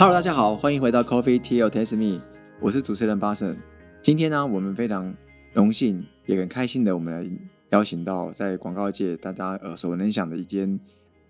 [0.00, 2.22] Hello，大家好，欢迎回到 Coffee Tea or Taste Me，
[2.58, 3.54] 我是主持人巴神。
[4.00, 5.14] 今天呢，我们非常
[5.52, 7.30] 荣幸，也很开心的，我们来
[7.68, 10.80] 邀请到在广告界大家耳熟能详的一间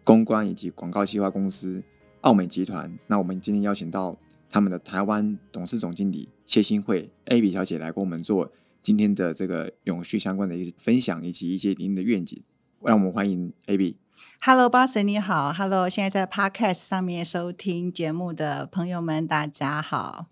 [0.05, 1.83] 公关以及广告计划公司——
[2.23, 2.97] 澳美集团。
[3.09, 4.17] 那我们今天邀请到
[4.49, 12.41] 他们的台湾董事总经理谢新慧 Abby 小姐来跟我们做今天的这个永续相关的一些分享，以及一些您的愿景。
[12.85, 13.97] 让我们欢迎 Abby。
[14.41, 20.27] Hello，巴神你好，Hello，现在在 Podcast 上面收听节目的朋友们，大家好。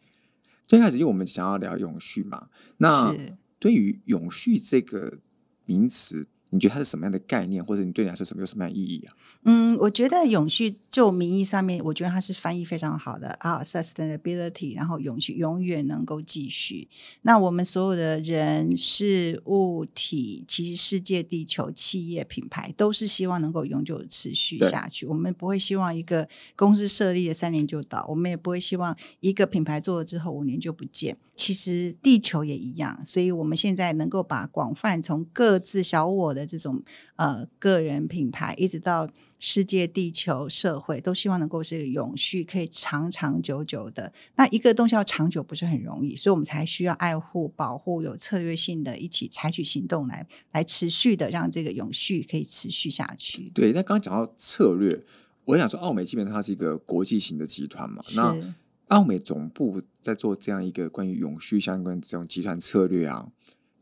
[0.67, 2.49] 最开始，因为我们想要聊永续嘛，
[2.79, 3.15] 那
[3.59, 5.19] 对于永续这个
[5.65, 9.15] 名词，你觉得它是什么样的概念，或者你对你来说什么有什么样的意义啊？
[9.45, 16.89] 嗯，我觉得永续就名义上面，我觉得它是翻译非常好的啊，sustainability，然后永续永远能够继续。
[17.23, 25.07] 那我们所有的人事物体，其实世界、地球、企业、品牌，都是希望能够永久持续下去。
[25.07, 31.17] 我们不会希望一个公司设立了三年就倒，我们也不会希望一个品牌做了之后五年就不见。
[31.37, 36.83] 其实地球也一样，所以我们现在能够把广泛从各自小我的这种
[37.17, 39.09] 呃个人品牌，一直到
[39.39, 44.13] 世界、地球、社会，都希望能够是永续，可以长长久久的。
[44.37, 53.51] 那一个东西要长久不是很容易，所以我们才需要爱护、保护，有策略性的一起采取行动来来持续的让这个永续可以持续下去。
[53.55, 55.05] 对，那刚刚讲到策略，
[55.45, 58.55] 我想说，奥美基本上它是一个国际型的集团嘛，那是
[58.89, 63.29] 奥美总部在做这样一个关于永续相关的这种集团策略啊，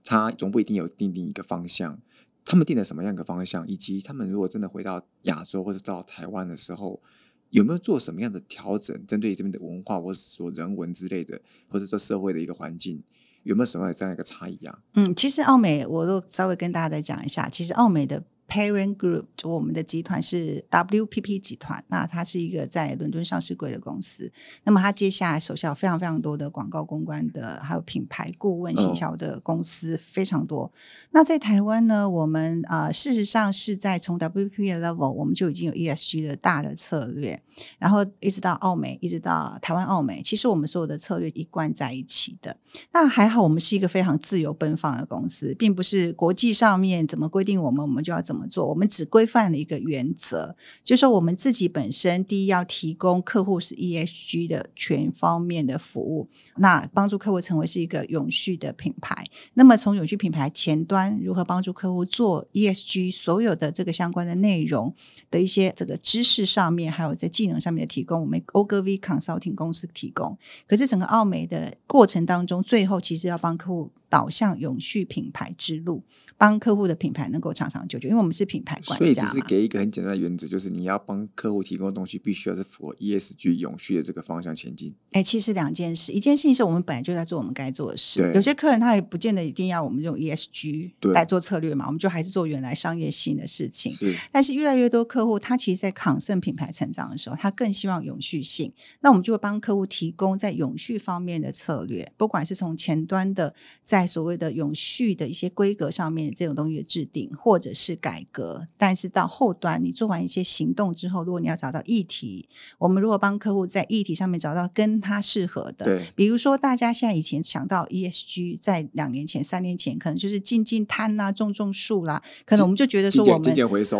[0.04, 2.00] 它总部一定有定定一个方向。
[2.47, 7.02] 他们定了什么样一个方向，以及他们如果真的回到亚洲或者到台湾的时候，
[7.50, 13.02] 有没有做什么样的调整，针对这边的文化或者说人文之类的，或者说社会的一个环境，
[13.42, 14.78] 有没有什么样的这样一个差异啊？
[14.94, 24.30] 嗯，其实澳美我都稍微跟大家再讲一下，其实澳美的 parent group 就我们的集团是 WPP 集团，那它是一个在伦敦上市贵的公司。
[24.64, 30.73] 那么它接下来手下有非常非常多的广告公关的，还有品牌顾问、行销的公司、非常多。
[31.11, 37.42] 那在台湾呢，我们啊、呃事实上是在从 WPP 的 level 我们就已经有 ESG 的大的策略，
[37.78, 42.56] 然后一直到澳美，一直到台湾澳美，其实我们所有的策略一贯在一起的。
[42.92, 48.66] 那还好，我们是一个非常自由奔放的公司，并不是国际上面怎么规定我们，我们就要怎么做。
[48.66, 59.27] 我们只规范了一个原则，就是说我们自己本身第一要提供客户是 ESG 的全方面的服务，那帮助客户成为是一个永续的品牌。
[59.55, 64.95] 那么从永续品牌前端如何帮助客户做 ESG 所有的这个相关的内容
[65.30, 70.36] 的一些这个知识上面，还有在技能上面的提供，我们 o g v Consulting 公司提供。
[70.67, 76.05] 可是整个澳美的过程当中，最后其实要帮客户导向永续品牌之路，
[76.36, 79.27] 帮客户的品牌能够长长久久，因为我们是品牌管所以只。
[79.27, 84.95] 是给一个很简单的原则，就是你要帮客户提供的东西，必须要是符合 ESG 永续的这个方向前进。
[85.12, 93.90] 哎，其实两件事，一件事情是我们本来就在做我们该做的事对，有些客人他也不见得一定要我们用 ESG 对来做策略嘛，我们就还是做原来商业性的事情。
[93.92, 98.73] 是但是越来越多客户，他其实，在抗胜品牌成长的时候，他更希望永续性。
[99.01, 101.86] 那我们就会帮客户提供在永续方面的策略，
[102.17, 108.67] 不管是从前端的，在所谓的永续的一些规格上面这种东西的制定，或者是改革。
[108.77, 112.48] 但是到后端，你做完一些行动之后，如果你要找到议题，
[112.79, 123.57] 我们如果帮客户在议题上面找到跟他适合的，对比如说，大家现在以前想到 ESG，在两年前、三年前，可能就是进进滩啦、种种树啦，可能我们就觉得说我们。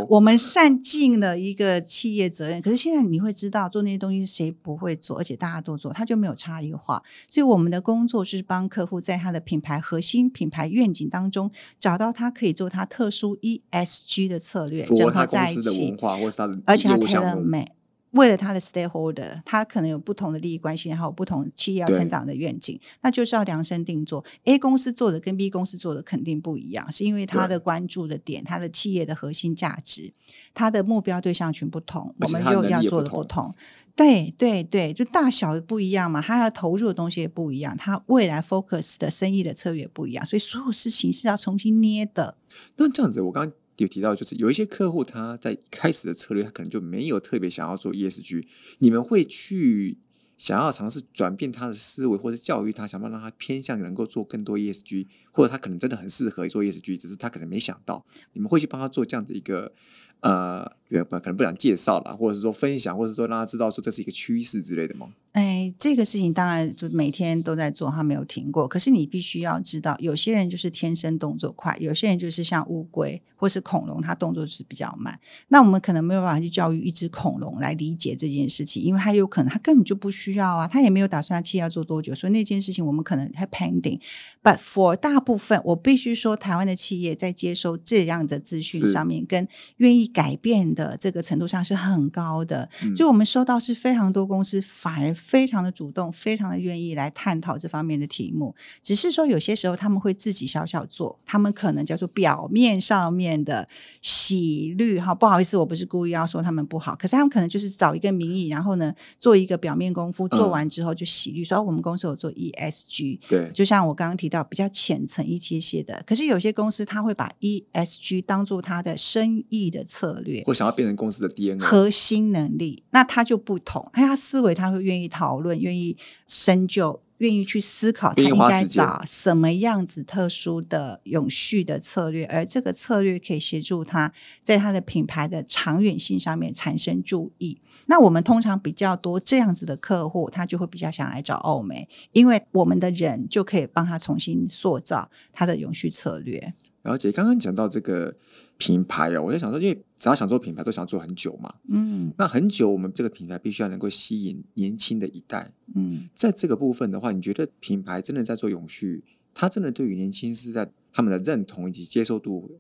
[0.09, 7.03] 我们善尽了一个企业责任，可是现在你会知道做那些东西谁不会做，而且大家都做，它就没有差异化。
[7.29, 17.51] 所以我们的工作是帮客户在他的品牌核心、品牌愿景当中找到他可以做他特殊 ESG 的策略，整合在一起文，化或是他的而且它业务项 tailor 目。
[17.51, 17.76] made。
[18.17, 24.25] 为了他的 stakeholder，他可能有不同的利益关系，还有不同企业要对成长的愿景，那就是要量身定做。
[24.45, 30.13] A 公司做的跟 B 公司做的肯定不一样，是因为他的关注的点、他的企业的核心价值、
[30.55, 33.55] 他的目标对象群不同，我们又要做的不同。
[33.95, 42.37] 对对对，就大小不一样嘛，他要投入的东西也不一样，他未来 focus 的生意的策略也不一样，所以所有事情是要重新捏的。
[42.77, 48.47] 那这样子，我刚刚有提到，就是有一些客户他在开始的策略，他可能就没有特别想要做 ESG，
[48.79, 49.99] 你们会去
[50.39, 59.73] 想要尝试转变他的思维，或者教育他，想办法让他偏向能够做更多 ESG，或者他可能真的很适合做 ESG，只是他可能没想到，你们会去帮他做这样的一个
[60.21, 65.09] 呃，原本可能不想介绍了，或者是说分享，或者说让他知道说这是一个趋势之类的吗？
[65.33, 68.67] 哎，这个事情当然就每天都在做，他没有停过。
[68.67, 75.21] 可是你必须要知道，有些人就是天生动作快，有些人就是像乌龟或是恐龙，它动作是比较慢。
[75.49, 84.01] 那我们可能没有办法去教育一只恐龙来理解这件事情，因为它有可能它根本就不需要啊，它也没有打算企业要做多久，所以那件事情我们可能还 pending。
[84.43, 89.47] But for 大部分，我必须说，台湾的企业在接收这样的资讯上面，跟
[89.77, 92.69] 愿意改变的这个程度上是很高的。
[92.95, 95.13] 所以，我们收到是非常多公司反而。
[95.17, 98.55] 非常的主动，非常的愿意来探讨这方面的题目。
[98.83, 103.67] 只是说有些时候他们会自己小小做，他们可能叫做表面上面的
[104.03, 105.15] 洗绿哈。
[105.15, 111.43] 不好意思，我不是故意要说他们不好，可是他们可能就是找一个名义，然后呢做一个表面功夫，做完之后就洗绿。
[111.43, 116.03] 说我们公司有做 ESG，对，就像我刚刚提到比较浅层一些些的。
[116.07, 125.07] 可是有些公司他会把 ESG 当做他的生意的策略，或想要变成公司的 DNA 核心能力，那他就不同，因为他思维他会愿意。
[125.09, 125.97] 讨论，愿意
[126.27, 137.61] 深究，愿意去思考，他应该找什么样子特殊的永续的策略，而这个策略可以协助他在他的品牌的长远性上面产生注意。
[137.87, 146.53] 那我们通常比较多这样子的客户，他就会比较想来找欧美，因为我们的人就可以帮他重新塑造他的永续策略。
[146.83, 148.17] 了解，刚刚讲到这个。
[148.59, 151.55] 品牌哦，我在想说，因为只要想做品牌，都想做很久嘛。
[151.69, 155.53] 嗯，那很久，我们这个品牌必须要能够吸引年轻的一代。
[155.75, 159.03] 嗯，在这个部分的话，你觉得品牌真的在做永续，
[159.33, 162.59] 它真的对于年轻是在他们的认同以及接受度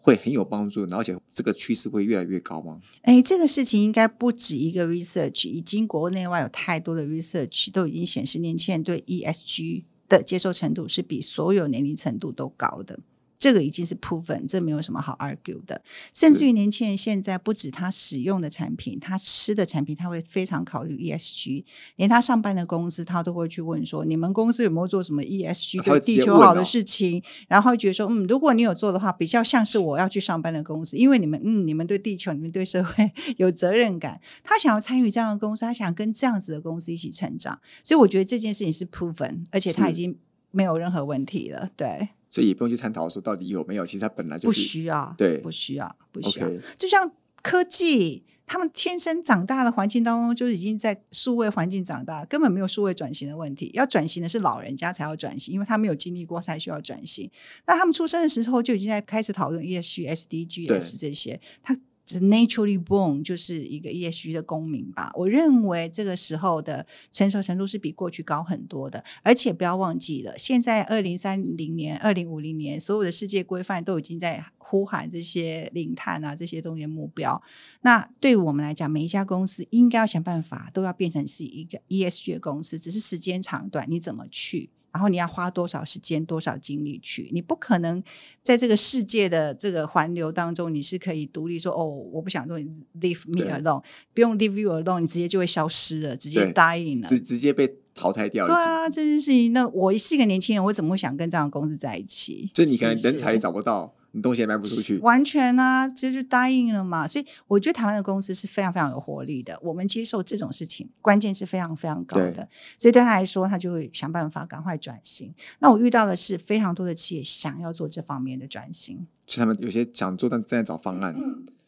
[0.00, 2.80] 会很有帮助，而且这个趋势会越来越高吗？
[3.02, 12.98] 哎，这个事情应该不止一个 research，已经国内外有太多的 research 都已经显示，年轻人对 ESG 的接受程度是比所有年龄程度都高的。
[13.38, 15.80] 这个已经是 proven，这没有什么好 argue 的。
[16.12, 21.64] 甚至于年轻人现在不止他使用的产品，他吃的产品，他会非常考虑 ESG。
[21.96, 34.20] 连他上班的公司，他都会去问说：“你们公司有没有做什么 ESG 对地球好的事情？”然后会觉得说：“嗯，如果你有做的话，比较像是我要去上班的公司，因为你们嗯，你们对地球、你们对社会有责任感。
[34.42, 37.60] 他想要参与这样的公司，他想跟这样子的公司一起成长。
[37.84, 40.18] 所以我觉得这件事情是 proven，而且他已经
[40.50, 41.70] 没有任何问题了。
[41.76, 42.08] 对。
[42.30, 46.48] 所以也不用去探讨说到底有没有，其实它本来就是不需要，对，不需要，不需要。
[46.76, 47.10] 就像
[47.42, 53.70] 科技，他们天生长大的环境当中，就已经在数位环境长大，根本没有数位转型的问题。
[53.74, 57.30] 要转型的是老人家才要转型，因为他没有经历过才需要转型。
[57.66, 61.78] 那他们出生的时候就已经在开始讨论 ESG、SDGs 这些，他。
[62.16, 65.12] Naturally born 就是一个 ESG 的公民吧。
[65.14, 77.40] 我认为这个时候的成熟程度是比过去高很多的，而且不要忘记了，现在二零三零年、二零五零年，所有的世界规范都已经在呼喊这些零碳啊这些东西的目标。
[77.82, 84.70] 那对我们来讲，每一家公司应该要想办法，都要变成是一个 ESG 的公司，只是时间长短，你怎么去？
[84.92, 87.28] 然后你要花多少时间、多少精力去？
[87.32, 88.02] 你不可能
[88.42, 93.82] 在这个世界的这个环流当中，你是可以独立说：“哦，我不想做，leave me alone。”
[94.14, 98.52] 不用 leave you alone，你直接就会消失了，直接答应了，直直接被淘汰掉了。
[98.52, 102.50] 对啊，这件事情，那我是一个年轻人，我怎么会想跟这样的公司在一起？
[102.54, 103.94] 就你可能人才也找不到。
[104.12, 107.06] 你东西也卖不出去，完全啊，这就答应了嘛。
[107.06, 109.58] 所以我觉得台湾的公司是非常非常有活力的。
[109.62, 112.48] 我们接受这种事情，关键是非常非常高的。
[112.78, 115.34] 所以对他来说，他就会想办法赶快转型。
[115.58, 121.14] 那我遇到的是非常多的企业想要做这方面的转型，所以他们有些想做，但正在找方案。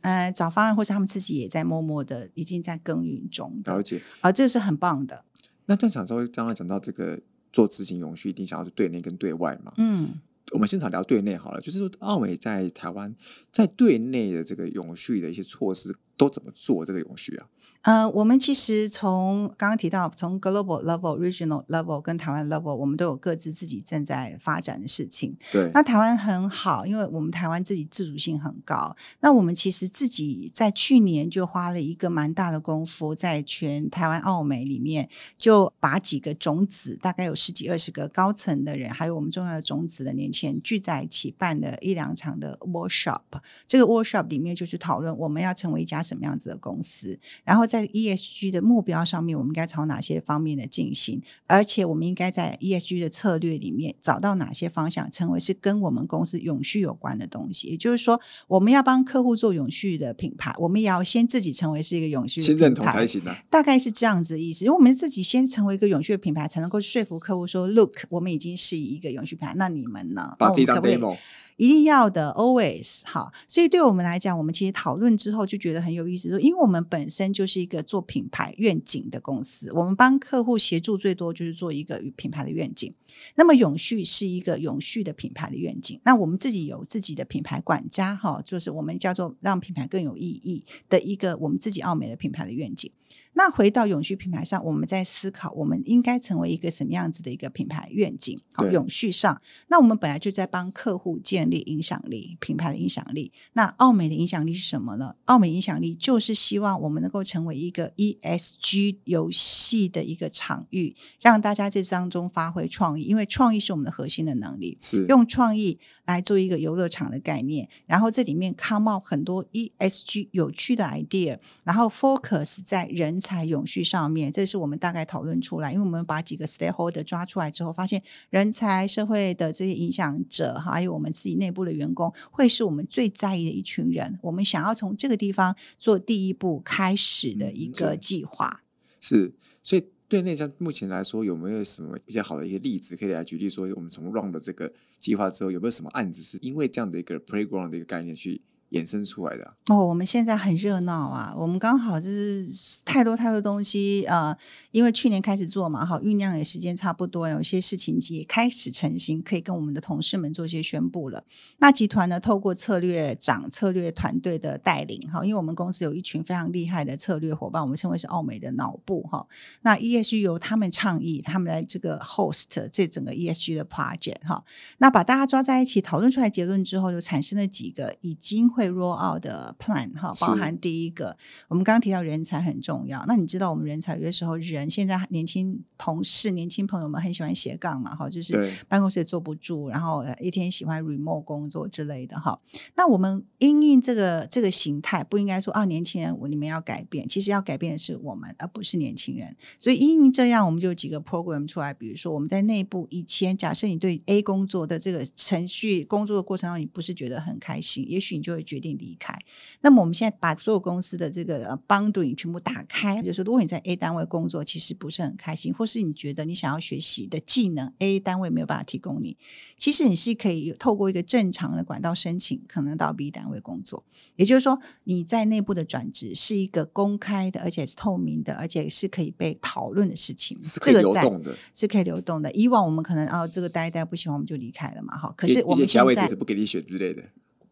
[0.02, 3.60] 嗯，找方案，或是他们自己也在默默的已经在耕耘中。
[3.66, 5.24] 了解，啊，这是很棒的。
[5.66, 7.20] 那在讲说，刚刚讲到这个
[7.52, 9.74] 做执行永续，一定想要是对内跟对外嘛？
[9.76, 10.14] 嗯。
[10.52, 13.14] 我们现场聊对内好了，就是说，澳美在台湾
[13.52, 16.84] 在对内的这个永续的一些措施都怎么做？
[16.84, 17.46] 这个永续啊？
[17.82, 25.34] 呃，我们其实从刚刚提到，从 global level、regional level 跟台湾 level，我们都有各自自己正在发展的事情。
[25.50, 28.94] 对，那台湾很好，因为我们台湾自己自主性很高。
[29.20, 35.08] 那我们其实自己在去年就花了一个蛮大的功夫，在全台湾澳美里面，
[35.38, 43.22] 就把几个种子，大概有十几二十个高层的人，还有我们重要的种子的年轻人聚在一起办了一两场的 workshop。
[43.66, 47.70] 这个 workshop 里面就是讨论我们要成为一家什么样子的公司，然后。
[47.70, 51.22] 在 ESG 的目标上面，我们应该朝哪些方面的进行？
[51.46, 57.68] 而且，我们应该在 ESG 的策略里面找到哪些方向，成为是跟我们公司永续有关的东西。
[57.68, 63.32] 也就是说，我们要帮客户做永续的品牌，我们也要先自己成为是一个永续，先认同才行的。
[63.48, 64.64] 大概是这样子的意思。
[64.64, 70.34] 因为我们自己先成为一个永续的品牌，才能够说服客户说：“Look，我们已经是一个永续品牌。”那你们呢？
[70.36, 71.16] 把自己当 demo。
[71.60, 73.30] 一定要的，always 好。
[73.46, 82.94] 所以对我们来讲，我们其实讨论之后就觉得很有意思，说因为我们本身就是一个做品牌愿景的公司，我们帮客户协助最多就是做一个品牌的愿景。
[83.34, 92.90] 那么永续是一个永续的品牌的愿景，那我们自己有自己的品牌管家哈，就是我们叫做让品牌更有意义的一个我们自己奥美的品牌的愿景。
[93.32, 98.38] 那回到永续品牌上，我们在思考我们应该成为一个什么样子的一个品牌愿景？
[98.52, 103.32] 好，永续上，那我们本来就在帮客户建立影响力，品牌的影响力。
[103.52, 105.14] 那奥美的影响力是什么呢？
[105.26, 123.19] 奥美影响力就是希望我们能够成为一个 ESG 游戏的一个场域，让大家在当中发挥创意，因为创意是我们的核心的能力，是用创意来做一个游乐场的概念，然后这里面 come out 很多 ESG 有趣的 idea，然后 focus 在人。
[123.20, 134.18] 才永续上面，这是我们大概讨论出来，因为我们把几个 stakeholder 抓出来之后，发现人才、社会的这些影响者，还有我们自己内部的员工，会是我们最在意的一群人。
[134.22, 138.62] 我们想要从这个地方做第一步开始的一个计划。
[139.00, 143.48] 是，所以对内向目前来说，有没有什么比较好的一些例子可以来举例？
[143.48, 148.40] 说我们从 run 的这个计划之后，有没有什么案子是因为这样的一个 playground 的一个概念去？
[148.70, 151.34] 衍生出来的哦，我们现在很热闹啊！
[151.36, 152.46] 我们刚好就是
[152.84, 154.36] 太多太多东西呃，
[154.70, 161.24] 因为去年开始做嘛，好酝酿的时间差不多，有些事情也开始成型，可以跟我们的同事们做一些宣布了。
[161.58, 169.26] 那集团呢，透过策略长、策略团队的带领，哈，因为我们公司有一群非常厉害的策略伙伴，我们称为是奥美的脑部哈。
[169.62, 174.44] 那 ESG 由他们倡议，他们来这个 host 这整个 ESG 的 project 哈。
[174.78, 178.48] 那把大家抓在一起讨论出来结论之后，就产生了几个已经。
[178.60, 181.16] 会 roll out 的 plan 哈，包含第一个，
[181.48, 183.02] 我们刚刚提到人才很重要。
[183.06, 192.38] 那你知道我们人才有的时候人现在年轻同事、年轻朋友们很喜欢斜杠嘛，哈，就是办公室也坐不住，然后一天喜欢 remote 工作之类的哈。
[192.76, 199.34] 那我们因应这个这个形态，不应该说啊，年轻人我你们要改变，其实要改变的是我们，而不是年轻人。
[199.58, 208.44] 所以因应这样，我们就有几个 program 出来，比如说我们在内部以前假设你对 A 工作的这个程序工作的过程中，你不是觉得很开心，也许你就会。
[208.50, 209.16] 决定离开，
[209.60, 219.16] 那么我们现在把所有公司的这个 boundary 全部打开，就是如果你在 A 单位工作，其实不是很开心，或是你觉得你想要学习的技能 A 单位没有办法提供你，
[219.56, 223.84] 其实你是可以透过一个正常的管道申请，可能到 B 单位工作。
[224.16, 230.36] 也就是说，你在内部的转职是一个公开的，而且是透明的，而且是可以被讨论的事情。
[230.60, 232.32] 这个流动的，是可以流动的。
[232.32, 234.98] 以往我们可能哦，这个待一待不喜欢，我们就离开了嘛。
[234.98, 237.02] 哈，可是我们现在不给你选之类的。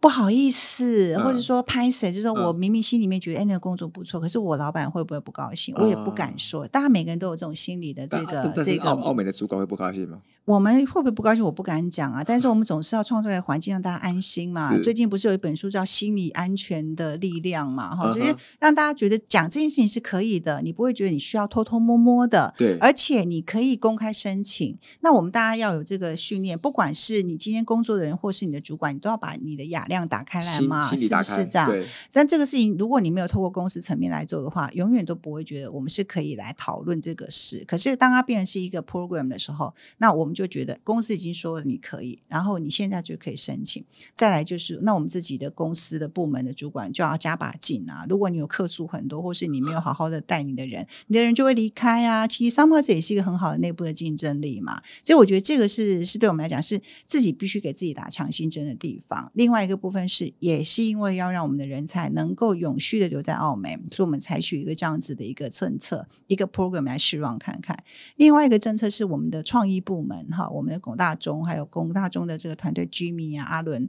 [0.01, 5.75] 不好意思，或者说拍谁，就是说我明明心里面觉得哎那个工作不错，可是我老板会不会不高兴？
[5.77, 6.67] 我也不敢说。
[6.69, 8.91] 大家每个人都有这种心理的这个这个。
[8.91, 10.23] 澳美的主管会不高兴吗？
[10.49, 11.45] 我们会不会不高兴？
[11.45, 12.25] 我不敢讲啊。
[12.25, 14.75] 但是我们总是要创造一个环境，让大家安心嘛。
[14.79, 17.95] 最近不是有一本书叫《心理安全的力量》嘛？
[17.95, 22.55] 哈，就是让大家觉得讲这件事情是可以的，你不会觉得你需要偷偷摸摸的。
[22.57, 24.79] 对，而且你可以公开申请。
[25.01, 30.89] 那我们大家要有这个训练，不管是你今天工作的人，或是你的主管，你都要把你的雅量打开来嘛？
[30.89, 31.71] 是不是这样？
[32.11, 37.63] 但这个事情，如果你没有透过公司层面来做的话，永远都不会觉得我们是可以来讨论这个事。
[37.69, 41.19] 可是当它变成是一个 program 的时候，那我们就觉得公司。
[41.19, 43.85] 已经说了你可以，然后你现在就可以申请。
[44.15, 48.07] 再来就是，那我们自己的公司的部门的主管就要加把劲啊！
[48.09, 52.25] 如果你有客诉很多，或是你没有好好的带你的人，你的人就会离开啊。
[52.25, 54.81] 其实 s o m e 这也是一个很好的内部的竞争力嘛。
[55.03, 59.33] 所以我觉得这个是是对我们来讲是自己必须给自己打强心针的地方。
[59.35, 67.83] 另外一个部分是，也是因为要让我们的人才能够永续的留在澳门，所以我们采取一个这样子的一个政策，一个 program 来试望看看。
[68.15, 71.15] 另外一个政策是我们的创意部门哈，我们的龚大。
[71.15, 73.89] 中还有龚大中的这个团队，Jimmy 啊，阿伦。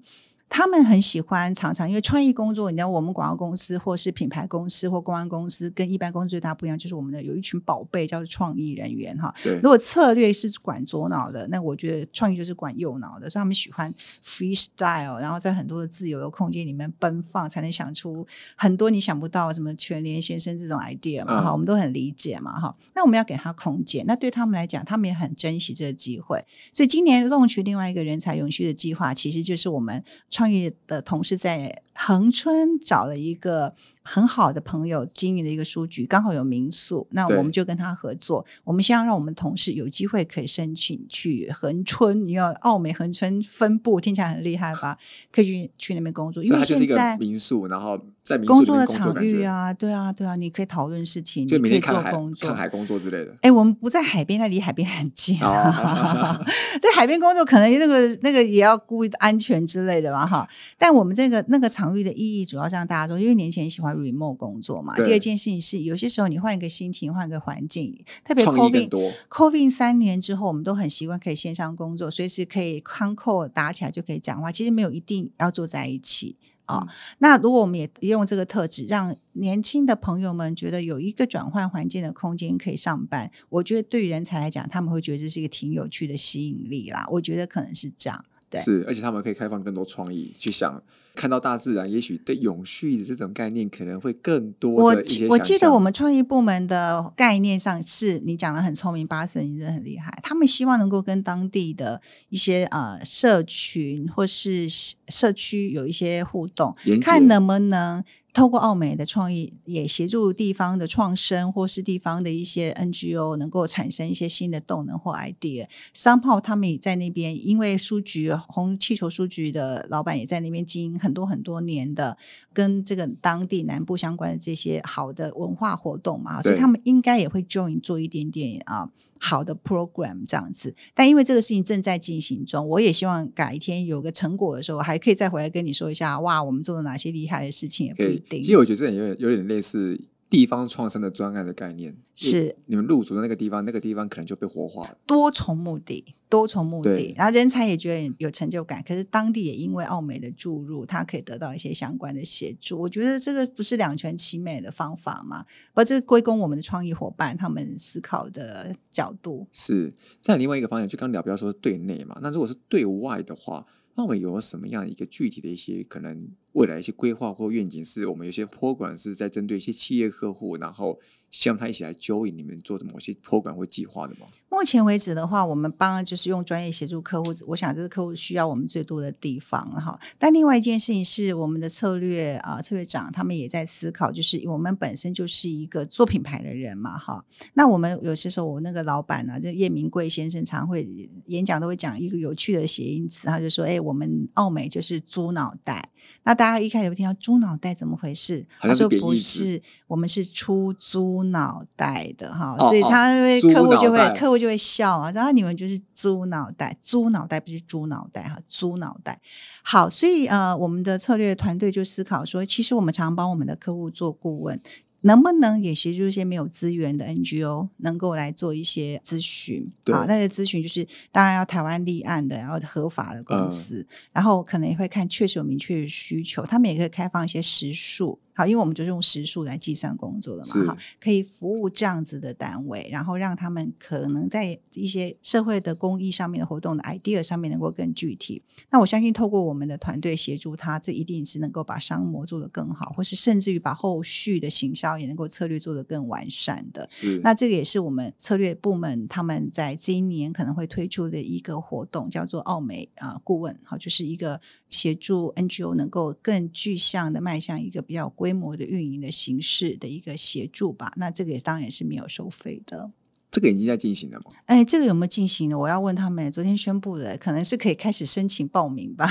[0.49, 9.33] 他们很喜欢常常因为创意工作，你知道我们广告公司或是品牌公司或公关公司跟一般公司最大不一样，就是我们的有一群宝贝叫做创意人员哈。
[9.61, 18.25] 如果策略是管左脑的，那我觉得创意就是管右脑的，所以他们喜欢 freestyle，然后在很多的自由的空间里面奔放，才能想出
[18.55, 22.75] 很多你想不到什么全联先生这种 idea 嘛哈，我们都很理解嘛哈。
[22.95, 26.43] 那我们要给他空间，那对他们来讲，他们也很珍惜这个机会。
[26.73, 30.03] 所以今年 launch 另外一个人才永续的计划，其实就是我们。
[30.39, 31.83] 创业的同事在。
[32.01, 33.75] 恒春找了一个
[34.11, 38.43] 很好的朋友经营的一个书局，刚好有民宿，那我们就跟他合作。
[38.63, 44.97] 我们先要让我们同事有机会可以申请去恒春，你要澳美恒春分部，听起来很厉害吧？
[45.31, 52.57] 可以去去那边工作，因为它是一个现在民宿，然后在民宿工作的场域啊，对啊，对啊，你可以讨论事情，就你可以每天看海做工作看。
[52.57, 53.35] 海工作之类的。
[53.41, 55.39] 哎，我们不在海边，那离海边很近。
[55.39, 56.43] 啊
[56.81, 60.49] 对海边工作，可能那个那个也要顾安全之类的吧，哈。
[60.79, 64.95] 但我们这个那个场域的意义，主要是让大家说，因为年轻人喜欢 remote 工作嘛。
[64.95, 76.37] 第二件事情是，有些时候你换一个心情，换个环境，特别 COVID 多 COVID 三年之后，我们都很习惯可以线上工作，随时可以 con call 打起来就可以讲话，其实没有一定要坐在一起。
[76.65, 76.87] 啊、嗯
[77.17, 87.07] 那如果我们也用这个特质，让年轻的朋友们觉得有一个转换环境的空间可以上班，我觉得对于人才来讲，他们会觉得这是一个挺有趣的吸引力啦。
[87.09, 88.23] 我觉得可能是这样。
[88.51, 90.79] 对是，而且他们可以开放更多创意，去想
[91.19, 100.17] 看到大自然，也许对永续的这种概念可能会更多我的一些记我记得我们创意部门的概念上是你讲的很聪明，巴森你真的很厉害。
[100.23, 104.69] 他们希望能够跟当地的一些呃社群或是
[105.09, 115.65] 社区有一些互动看能不能透过奥美的创意，也协助地方的创生或是地方的一些 NGO 能够产生一些新的动能或 idea。
[115.93, 122.17] 商炮他们也在那边，因为书局红气球书局的老板也在那边经营很多很多年的，
[122.53, 128.89] 跟这个当地南部相关的这些好的文化活动嘛，所以他们应该也会 join 做一点点啊。
[129.21, 138.03] 好的 program 这样子，但因为这个事情正在进行中，我也希望改一天有个成果的时候，还可以再回来跟你说一下，哇，我们做了哪些厉害的事情，也不。
[138.03, 138.51] 一定其。
[138.51, 139.99] 实我觉得这点有点有点类似
[140.29, 144.97] 地方创生的专案的概念，是你们入主的那个地方，那个地方可能就被活化了。
[145.07, 152.79] 多重目的，多重目的，然后人才也觉得有成就感，可是当地也因为澳美的注入，他可以得到一些相关的协助。
[152.79, 155.45] 我觉得这个不是两全其美的方法吗？
[155.73, 159.47] 而这归功我们的创意伙伴他们思考的角度。
[159.51, 170.99] 是在另外一个方向，就刚聊，不要说对内嘛，那如果是对外的话，那我们有什么样一个具体的一些可能未来一些规划或愿景，是我们有些托管是在针对一些企业客户，然后
[171.31, 174.27] 希望他一起来 join 你们做的某些 program 或计划的吗？
[174.49, 179.99] 目前为止的话，我们帮就是用专业协助客户，我想这是客户需要我们最多的地方了哈。
[180.17, 187.23] 但另外一件事情是，我们的策略啊、策略长他们也在思考，就是我们本身就是一个做品牌的人嘛哈。
[187.53, 190.87] 那我们有些时候，我那个老板呢、就叶明贵先生，常会
[191.27, 195.89] 演讲都会讲一个有趣的谐音词，他就说：“哎、我们奥美就是猪脑袋。”
[196.23, 198.45] 那大家一开始会听到猪脑袋怎么回事？
[198.59, 209.19] 他说不是，我们是出租脑袋的哈，哦所以他会猪客户就会客户就会笑啊，然后你们就是猪脑袋，猪脑袋不是猪脑袋哈，猪脑袋。
[209.63, 214.59] 好，所以呃，我们的策略团队就思考说，其实我们常常帮我们的客户做顾问。
[215.03, 219.71] 能不能也协助一些没有资源的 NGO，能够来做一些咨询？
[219.85, 228.19] 对好，那个咨询就是当然要台湾立案的，然后合法的公嗯司，然后可能也会看确实有明确的需求，他们也可以开放一些时数。
[228.39, 238.41] 好，因为我们就是用时数来计算工作的嘛，哈，可以服务这样子的单位，然后让他们可能在一些社会的公益上面的活动的 idea 上面能够更具体。
[238.69, 246.87] 那我相信，透过我们的团队协助他，这一定是能够把商模做得更好，或是甚至于把后续的行销也能够策略做得更完善的。
[246.89, 254.39] 是那这个也是我们策略部门他们在今年可能会推出的一个活动，叫做奥美啊、呃顾问，好，就是一个
[254.69, 260.93] 协助 NGO 能够更具象的迈向一个比较规模的运营的形式的一个协助吧。
[260.97, 262.91] 那这个也当然是没有收费的。
[263.31, 264.25] 这个已经在进行了吗？
[264.45, 265.57] 哎，这个有没有进行呢？
[265.57, 269.05] 我要问他们，昨天宣布的，可能是可以开始申请报名吧。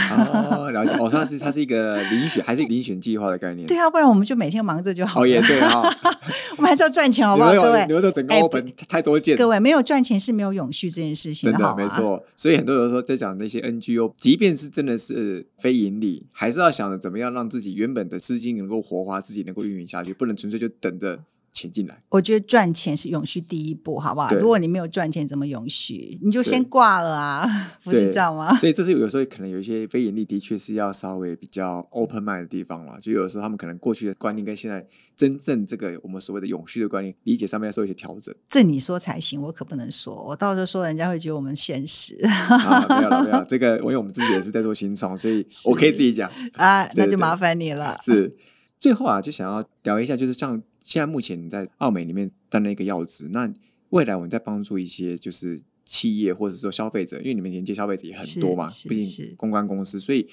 [0.50, 0.92] 哦，了解。
[0.94, 3.66] 哦，它是它是一个遴选，还是遴选计划的概念？
[3.68, 5.24] 对啊，不然我们就每天忙着就好了。
[5.24, 5.82] 哦，也对哈。
[6.58, 7.86] 我们还是要赚钱，好不好，各位？
[7.86, 21.20] 你们都整个哎 open 太多件，各位，没有赚钱是没有永续这件事情真好吗的没错，所以很多人说在讲那些 NGO，即便是真的是非盈利，还是要想着怎么样让自己原本的资金能够活化，自己能够运营下去，不能纯粹就等着
[21.52, 22.02] 钱进来。
[22.10, 24.34] 我觉得赚钱是永续第一步，好不好？
[24.34, 26.18] 如果你没有赚钱，怎么永续？
[26.22, 27.46] 你就先对挂了啊，
[27.82, 28.56] 不是对这样吗？
[28.56, 32.98] 所以这是有时候可能有一些非盈利，的确是要稍微比较 open mind 的地方了。
[33.00, 42.86] 就有时候他们可能过去的观念跟现在真正这个我们所谓的永续的观念理解上面要做一些调整这你说才行，我可不能说，我到时候说人家会觉得我们现实啊。
[42.88, 46.30] 没有了，没有这个，因为我们自己也是在做新创，所以我可以自己讲。
[46.54, 47.96] 啊，那就麻烦你了。
[48.00, 48.36] 是，
[48.80, 53.52] 最后啊，就想要聊一下，就是像现在目前你在奥美里面担任一个要职，那
[53.90, 60.26] 未来我们在帮助一些就是企业或者说消费者，因为你们连接消费者也很多嘛，毕竟公关公司，所以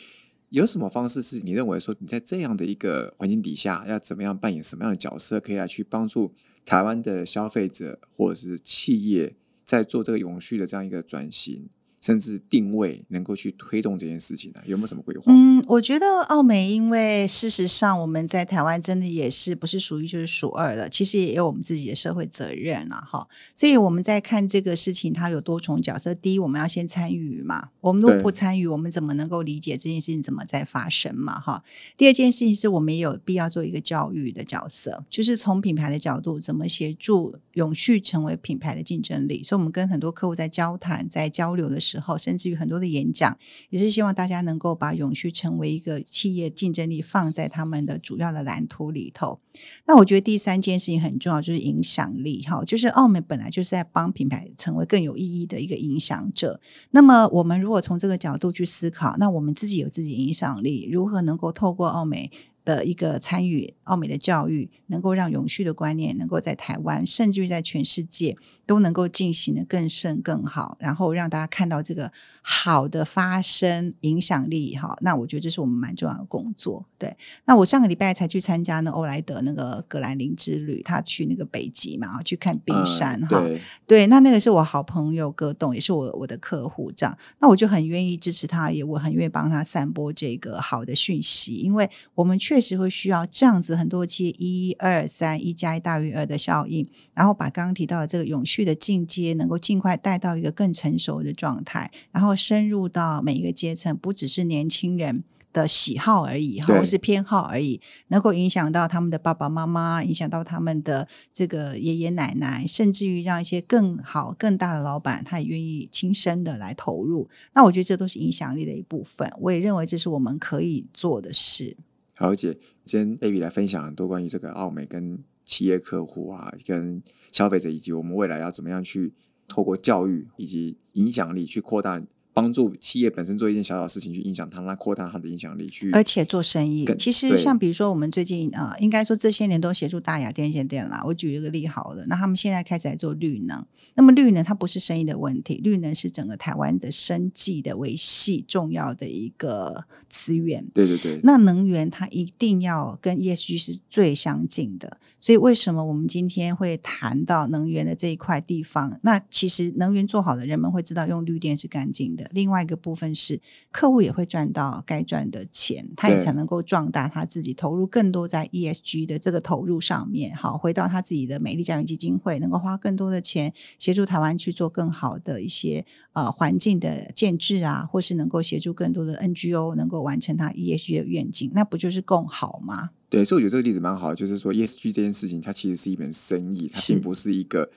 [0.52, 11.68] 有什么方式是你认为说你在这样的一个环境底下，要怎么样扮演什么样的角色，可以来去帮助台湾的消费者或者是企业在做这个永续的这样一个转型？
[12.06, 14.62] 甚至定位能够去推动这件事情呢？
[14.68, 15.24] 有没有什么规划？
[15.26, 23.28] 嗯，我觉得奥美，因为事实上我们在台湾真的也是不是属于就是数二了，其实也有我们自己的社会责任了哈。
[23.56, 26.13] 所以我们在看这个事情，它有多重角色。
[26.13, 31.39] 第一，我们要先参与嘛，我们如果不参与，我们怎么能够理解这件事情怎么在发生嘛？
[31.39, 31.63] 哈。
[31.98, 39.44] 第二件事情是我们也有必要做一个教育的角色，就是从品牌的角度，怎么协助永续成为品牌的竞争力。
[39.44, 41.94] 所以，我们跟很多客户在交谈、在交流的时候。
[41.95, 43.38] 之后，甚至于很多的演讲，
[43.69, 49.39] 也是希望大家能够把永续成为一个企业竞争力放在他们的主要的蓝图里头。
[49.88, 52.41] 那我觉得第三件事情很重要，就是影响力。
[52.41, 56.60] 哈，就是澳美本来就是在帮品牌成为更有意义的一个影响者。
[56.91, 62.29] 那么，我们如果从这个角度去思考，那我们自己有自己影响力，如何能够透过澳美？
[62.65, 74.97] 的一个参与奥美的教育，能够让永续的观念能够在台湾，甚至于在全世界都能够进行的更顺更好，然后让大家看到这个好的发生影响力哈。
[75.01, 76.84] 那我觉得这是我们蛮重要的工作。
[76.97, 83.43] 对，那我上个礼拜才去参加呢欧莱德那个格兰林之旅，他去那个北极嘛，去看冰山哈。
[83.86, 87.15] 对，那那个是我好朋友葛栋，也是我我的客户这样。
[87.39, 92.55] 那我就很愿意支持他，也我很愿意帮他散播这个好的讯息，因为我们去。
[92.56, 117.28] 确实会需要这样子很多期一二三一加一大于二的效应，然后把刚刚提到的这个永续的进阶能够尽快带到一个更成熟的状态，然后深入到每一个阶层，不只是年轻人的喜好而已，或是偏好而已，能够影响到他们的爸爸妈妈，影响到他们的这个爷爷奶奶，甚至于让一些更好更大的老板，他也愿意亲身的来投入。
[117.54, 121.76] 那我觉得这都是影响力的一部分，我也认为这是我们可以做的事。
[122.17, 129.13] 好姐，今天 A B 来分享很多关于这个奥美跟企业客户啊，跟消费者，以及我们未来要怎么样去
[129.49, 132.01] 透过教育以及影响力去扩大。
[132.36, 136.86] 帮助企业本身做一件小小事情去影响它，那扩大它的影响力，去而且做生意。
[137.00, 141.02] 其实像比如说，我们最近啊，应该说这些年都协助大雅电线电啦。
[141.06, 143.65] 我举一个例好了，那他们现在开始来做绿能。
[143.98, 150.67] 那么绿能它不是生意的问题，绿能是整个台湾的生计的维系重要的一个资源。
[150.74, 151.21] 对对对。
[151.24, 154.98] 那能源它一定要跟 ESG 是最相近的。
[155.17, 159.00] 所以为什么我们今天会谈到能源的这一块地方？
[159.04, 162.25] 那其实能源做好了，人们会知道用绿电是干净的。
[162.32, 163.40] 另外一个部分是，
[163.72, 170.36] 客户也会赚到该赚的钱，他也才能够壮大他自己，投入更多在 ESG 的这个投入上面。
[170.36, 182.92] 好，回到他自己的美丽家园基金会，能够花更多的钱协助台湾去做更好的一些呃环境的建制啊，或是能够协助更多的 NGO 能够完成他 ESG 的愿景，那不就是更好吗？
[183.10, 187.70] 对，所以我觉得这个例子蛮好，就是说 ESG 这件事情，它其实是一门生意，它并不是一个。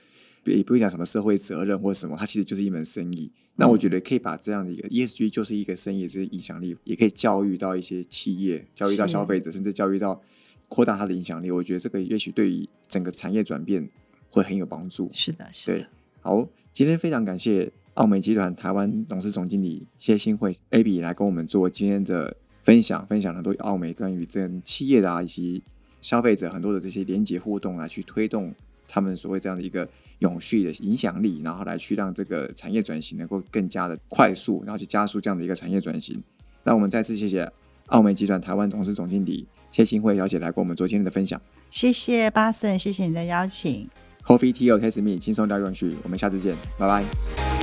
[0.45, 3.31] 也不会讲什么社会责任或什么，它其实就是一门生意。
[3.59, 10.21] 那我觉得可以把这样的一个 ESG 就是一个生意这些影响力，也可以教育到一些企业，教育到消费者，甚至教育到
[10.69, 11.51] 扩大它的影响力。
[11.51, 13.89] 我觉得这个也许对于整个产业转变
[14.29, 15.09] 会很有帮助。
[15.11, 15.87] 是的，是的。
[16.21, 25.61] 好，今天非常感谢澳美集团台湾董事总经理谢新会 Abby 来跟我们做今天的分享，分享很多澳美关于这企业的啊以及
[26.01, 28.53] 消费者很多的这些连接互动来去推动
[28.89, 29.87] 他们所谓这样的一个。
[30.19, 36.21] 永续的影响力，然后来去让这个产业转型能够更加的快速，然后去加速这样的一个产业转型。
[36.65, 37.49] 那我们再次谢谢
[37.85, 41.41] 澳美集团台湾董事总经理谢新慧小姐来跟我们做今天的分享。
[41.69, 43.87] 谢谢巴森，谢谢你的邀请。
[44.25, 45.95] Coffee Tea or Taste Me，轻松聊永续。
[46.03, 47.58] 我们下次见，拜拜。